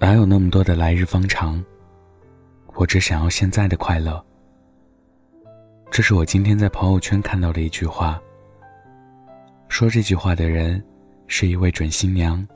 [0.00, 1.62] 哪有那么多的来日方长？
[2.74, 4.24] 我只想要现在的快乐。
[5.90, 8.20] 这是我今天在朋友圈看到的一句话。
[9.68, 10.82] 说这句话的人
[11.26, 12.46] 是一位准新娘。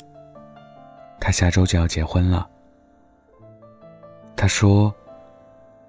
[1.20, 2.48] 她下周就要结婚了。
[4.36, 4.94] 她说：“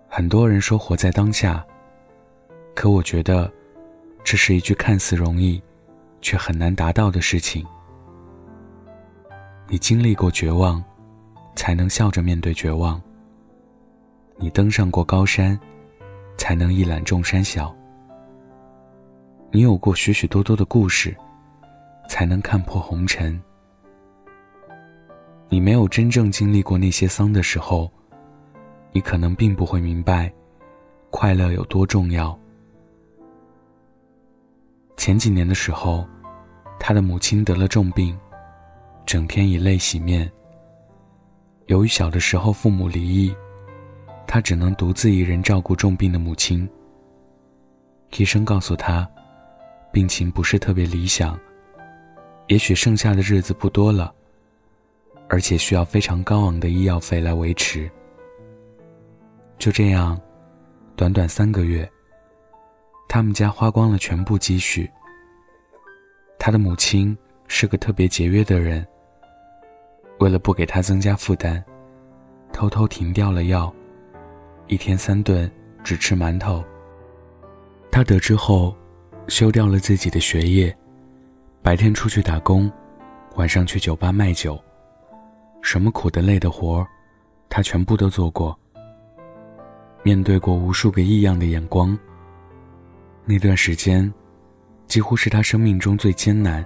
[0.09, 1.63] 很多人说活在当下，
[2.73, 3.49] 可我觉得，
[4.23, 5.61] 这是一句看似容易，
[6.20, 7.63] 却很难达到的事情。
[9.67, 10.83] 你经历过绝望。”
[11.55, 13.02] 才能笑着面对绝望。
[14.38, 15.59] 你登上过高山，
[16.38, 17.73] 才能一览众山小。
[19.52, 21.16] 你有过许许多多的故事，
[22.09, 23.39] 才能看破红尘。
[25.49, 27.91] 你没有真正经历过那些丧的时候，
[28.91, 30.33] 你可能并不会明白，
[31.11, 32.38] 快乐有多重要。
[34.97, 36.03] 前几年的时候，
[36.80, 38.17] 他的母亲得了重病，
[39.05, 40.31] 整天以泪洗面。
[41.67, 43.33] 由于小的时候父母离异，
[44.28, 46.67] 他只能独自一人照顾重病的母亲。
[48.17, 49.09] 医生告诉他，
[49.91, 51.39] 病情不是特别理想，
[52.47, 54.14] 也许剩下的日子不多了，
[55.30, 57.89] 而且需要非常高昂的医药费来维持。
[59.58, 60.19] 就这样，
[60.95, 61.89] 短短三个月，
[63.08, 64.89] 他们家花光了全部积蓄。
[66.38, 68.86] 他的母亲是个特别节约的人。
[70.19, 71.64] 为了不给他增加负担，
[72.52, 73.73] 偷偷停掉了药，
[74.67, 75.50] 一天三顿
[75.83, 76.64] 只吃馒头。
[77.92, 78.75] 他得知后，
[79.28, 80.75] 休掉了自己的学业，
[81.61, 82.72] 白天出去打工，
[83.36, 84.59] 晚上去酒吧卖酒，
[85.61, 86.88] 什么苦的累的活儿，
[87.50, 88.58] 他全部都做过。
[90.03, 91.97] 面对过无数个异样的眼光，
[93.25, 94.11] 那段时间，
[94.88, 96.66] 几乎是他生命中最艰难、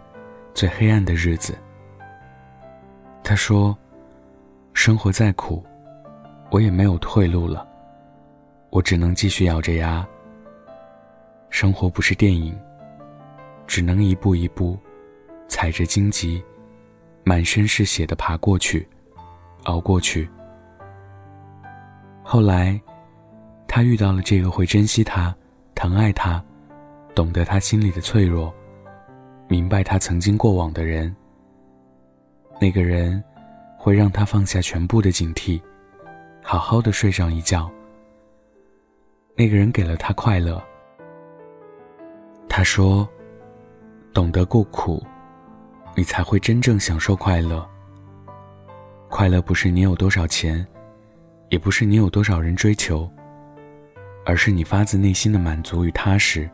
[0.53, 1.57] 最黑暗的日子。
[3.27, 3.77] 他说
[4.71, 5.61] ：“生活再苦，
[6.49, 7.67] 我也没有退路了。
[8.69, 10.07] 我只能继续咬着牙。
[11.49, 12.57] 生活不是电影，
[13.67, 14.79] 只能一步一步，
[15.49, 16.41] 踩着荆棘，
[17.25, 18.87] 满身是血的爬过去，
[19.65, 20.25] 熬过去。
[22.23, 22.79] 后来，
[23.67, 25.35] 他遇到了这个会珍惜他、
[25.75, 26.41] 疼爱他、
[27.13, 28.53] 懂得他心里的脆弱、
[29.49, 31.13] 明白他曾经过往的人。”
[32.59, 33.23] 那个人
[33.77, 35.61] 会让他放下全部的警惕，
[36.41, 37.69] 好好的睡上一觉。
[39.35, 40.61] 那个人给了他快乐。
[42.49, 43.07] 他说
[44.11, 45.05] ：“懂得过苦，
[45.95, 47.63] 你才会真正享受快乐。
[49.09, 50.65] 快乐不是你有多少钱，
[51.49, 53.07] 也不是你有多少人追求，
[54.25, 56.49] 而是你发自内心的满足与踏实。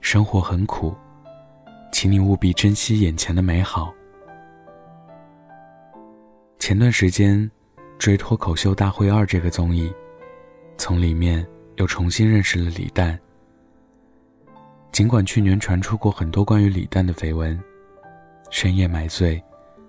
[0.00, 0.94] 生活很苦，
[1.92, 3.92] 请你务必珍惜眼前的美好。”
[6.62, 7.50] 前段时间
[7.98, 9.92] 追《脱口秀大会二》这个综艺，
[10.78, 13.18] 从里面又重新认识了李诞。
[14.92, 17.60] 尽管去年传出过很多关于李诞的绯闻，
[18.48, 19.42] 深夜买醉、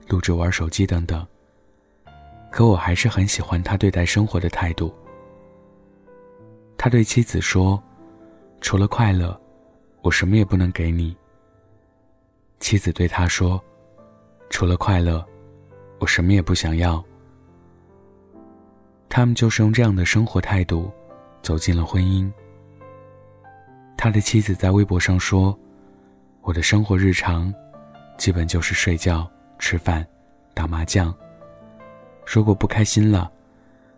[0.07, 1.23] 录制玩手机等等，
[2.50, 4.91] 可我还是很喜欢他对待生活的态度。
[6.75, 7.79] 他对妻子说
[8.62, 9.39] ：“除了快乐，
[10.01, 11.16] 我什么也不能给你。”
[12.59, 13.63] 妻子对他说
[14.50, 15.23] ：“除了快乐。”
[16.03, 17.01] 我什么也不想要。
[19.07, 20.91] 他们就是用这样的生活态度
[21.41, 22.29] 走进了婚姻。
[23.95, 25.57] 他的妻子在微博上说
[26.43, 27.53] ：“我的生活日常，
[28.17, 29.25] 基本就是睡觉、
[29.57, 30.05] 吃饭、
[30.53, 31.15] 打麻将。
[32.25, 33.31] 如果不开心了，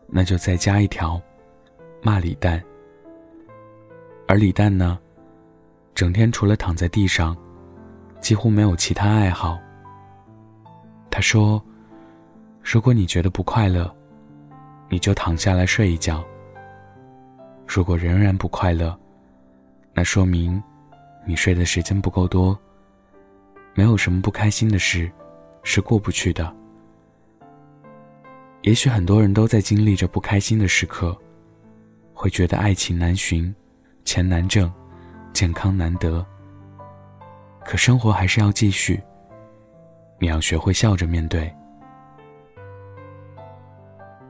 [0.06, 1.20] 那就再加一条，
[2.04, 2.64] 骂李诞。
[4.28, 5.00] 而李诞呢，
[5.96, 7.36] 整天除了躺在地上，
[8.22, 9.58] 几乎没有其他爱好。”
[11.10, 11.60] 他说。
[12.68, 13.96] 如果你觉得不快乐，
[14.90, 16.26] 你就躺下来睡一觉。
[17.68, 18.98] 如果仍然不快乐，
[19.94, 20.62] 那说明
[21.28, 22.60] 你睡的时间不够多。
[23.76, 25.12] 没有什么不开心的事
[25.62, 26.52] 是过不去的。
[28.64, 31.16] 也许很多人都在经历着不开心的时刻，
[32.16, 33.54] 会觉得爱情难寻，
[34.06, 34.74] 钱难挣，
[35.34, 36.26] 健康难得。
[37.64, 39.00] 可生活还是要继续，
[40.20, 41.54] 你要学会笑着面对。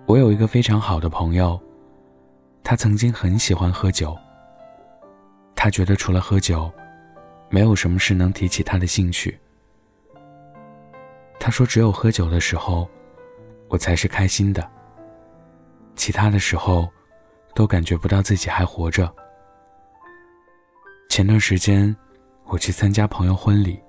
[0.08, 1.60] 我有一个非常好的朋友，
[2.64, 4.16] 他曾经很喜欢喝酒。
[5.56, 6.72] 他觉得除了喝酒，
[7.50, 9.40] 没有什么事能提起他的兴趣。
[11.40, 12.88] 他说：“只有喝酒的时候，
[13.68, 14.70] 我才是开心的。
[15.96, 16.88] 其他的时候，
[17.56, 19.12] 都感觉不到自己还活着。”
[21.10, 21.96] 前段时间，
[22.46, 23.80] 我去参加朋友婚礼，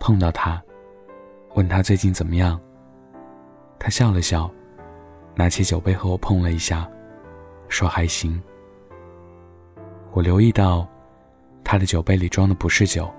[0.00, 0.60] 碰到他，
[1.54, 2.60] 问他最近怎么样。
[3.78, 4.50] 他笑了笑，
[5.34, 6.88] 拿起酒杯和我碰了一下，
[7.68, 8.40] 说还行。
[10.12, 10.86] 我留意到，
[11.64, 13.10] 他的酒杯里装的不是酒，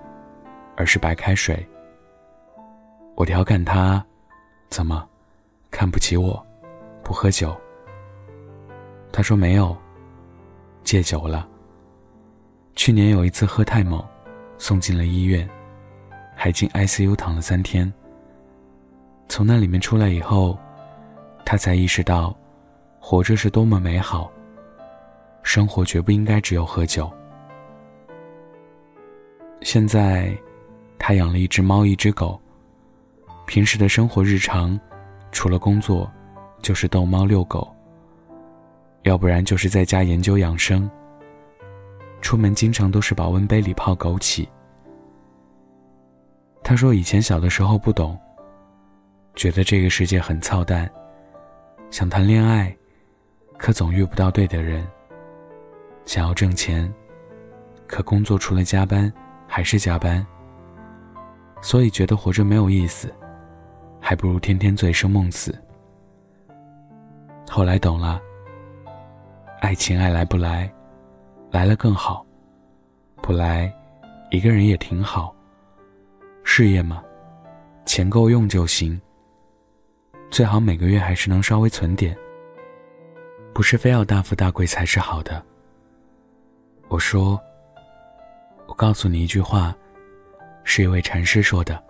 [0.76, 1.66] 而是白开水。
[3.16, 4.04] 我调侃他
[4.70, 5.08] ：“怎么，
[5.70, 6.46] 看不起我，
[7.04, 7.56] 不喝酒？”
[9.12, 9.76] 他说：“没有，
[10.84, 11.48] 戒酒了。
[12.76, 14.04] 去年有一次喝太猛，
[14.58, 15.48] 送进了医院，
[16.36, 17.92] 还进 ICU 躺了三天。
[19.28, 20.58] 从那里面出来以后，
[21.46, 22.36] 他才意识到，
[23.00, 24.32] 活着是多么美好。”
[25.44, 27.12] 生活绝不应该只有喝酒。
[29.62, 30.36] 现在，
[31.00, 32.40] 他养了一只猫，一只狗。
[33.48, 34.80] 平时的生活日常，
[35.32, 36.10] 除了工作，
[36.62, 37.76] 就是逗猫遛狗。
[39.04, 40.90] 要不然就是在家研究养生。
[42.22, 44.48] 出门经常都是保温杯里泡枸杞。
[46.64, 48.18] 他说以前小的时候不懂，
[49.36, 50.90] 觉得这个世界很操蛋，
[51.92, 52.74] 想谈恋爱，
[53.58, 54.88] 可总遇不到对的人。
[56.06, 56.92] 想要挣钱，
[57.86, 59.12] 可工作除了加班
[59.46, 60.26] 还是加班，
[61.62, 63.14] 所以觉得活着没有意思，
[64.00, 65.54] 还不如天天醉生梦死。
[67.50, 68.22] 后来懂了，
[69.60, 70.74] 爱情爱来不来，
[71.52, 72.26] 来了更好，
[73.22, 73.72] 不来，
[74.32, 75.36] 一个人也挺好。
[76.42, 77.04] 事业嘛，
[77.86, 79.00] 钱够用就行，
[80.32, 82.18] 最好每个月还是能稍微存点，
[83.54, 85.46] 不是非要大富大贵才是好的。
[86.88, 87.38] 我说
[88.66, 89.76] ：“我告诉你一句话，
[90.64, 91.84] 是一位禅师说的。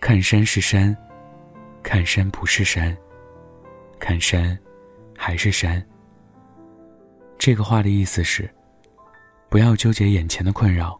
[0.00, 0.96] 看山是山，
[1.82, 2.96] 看山不是山，
[3.98, 4.58] 看山
[5.14, 5.86] 还是山。
[7.36, 8.48] 这个话的意思是，
[9.50, 10.98] 不要纠结眼前的困扰，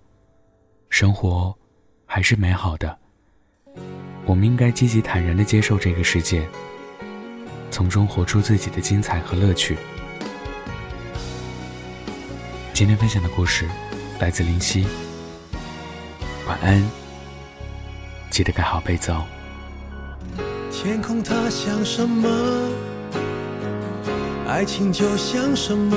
[0.91, 1.57] 生活
[2.05, 2.99] 还是美好的。
[4.27, 6.49] 我们应该积极坦然的接受这个世界，
[7.71, 9.77] 从中活出自己的精彩和乐趣。”
[12.73, 13.69] 今天分享的故事
[14.19, 14.87] 来自林夕。
[16.47, 16.83] 晚安，
[18.31, 19.25] 记得盖好被子哦。
[20.73, 22.29] 天空它像什么？
[24.49, 25.97] 爱情就像什么？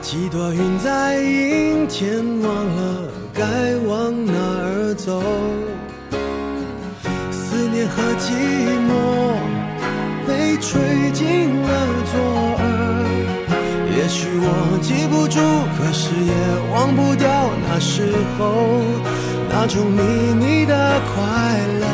[0.00, 5.22] 几朵云在阴天，忘了该往哪儿走。
[7.86, 8.30] 和寂
[8.88, 8.90] 寞
[10.26, 11.22] 被吹进
[11.62, 11.68] 了
[12.10, 12.14] 左
[12.58, 12.62] 耳。
[13.96, 15.38] 也许我记不住，
[15.76, 16.32] 可是也
[16.72, 17.24] 忘不掉
[17.68, 18.42] 那时候
[19.48, 20.00] 那种秘
[20.34, 21.14] 密的快
[21.80, 21.84] 乐。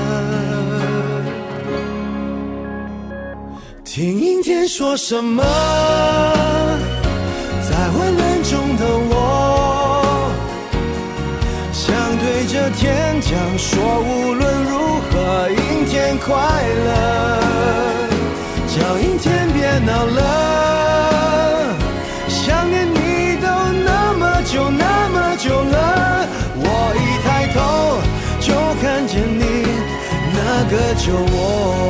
[3.85, 5.43] 听阴天说什么，
[13.31, 16.35] 想说，无论如何，阴天快
[16.85, 16.91] 乐，
[18.67, 21.77] 叫阴天别闹了。
[22.27, 23.47] 想念你都
[23.85, 26.67] 那么久那么久了，我
[26.97, 27.59] 一抬头
[28.41, 29.45] 就看见你
[30.35, 31.90] 那个酒窝。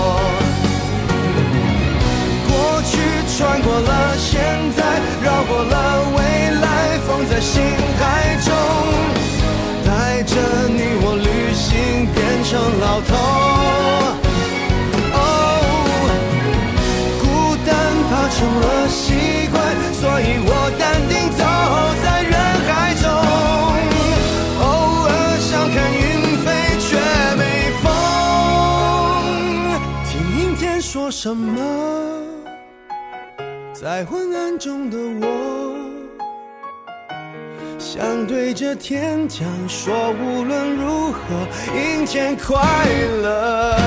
[13.07, 13.11] 头。
[15.13, 15.17] 哦
[17.21, 17.23] 孤
[17.65, 17.69] 单
[18.09, 18.99] 怕成了习
[19.51, 19.55] 惯
[19.93, 21.41] 所以我淡定走
[22.03, 22.33] 在人
[22.67, 23.03] 海中。
[24.61, 24.63] 偶
[25.07, 26.01] 尔想看云
[26.43, 26.45] 飞
[26.79, 26.89] 却
[27.37, 27.41] 没
[27.81, 27.85] 风。
[30.07, 31.57] 听阴天说什么
[33.73, 35.60] 在昏暗中的我。
[37.93, 41.19] 想对着天讲说无论如何
[41.75, 42.57] 阴天快
[43.21, 43.80] 乐。